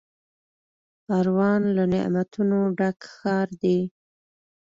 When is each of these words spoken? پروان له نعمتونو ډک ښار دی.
پروان 1.05 1.61
له 1.75 1.83
نعمتونو 1.93 2.59
ډک 2.77 2.99
ښار 3.13 3.47
دی. 3.61 3.79